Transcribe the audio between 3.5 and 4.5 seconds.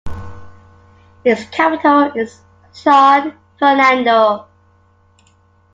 Fernando.